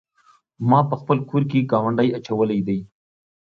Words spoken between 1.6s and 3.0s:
ګاونډی اچولی دی.